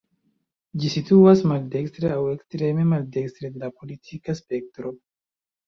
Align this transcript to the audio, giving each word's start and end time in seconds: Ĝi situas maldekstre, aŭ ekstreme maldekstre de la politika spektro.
Ĝi 0.83 0.87
situas 0.93 1.43
maldekstre, 1.51 2.09
aŭ 2.17 2.25
ekstreme 2.33 2.87
maldekstre 2.95 3.55
de 3.55 3.65
la 3.67 3.73
politika 3.79 4.39
spektro. 4.43 4.99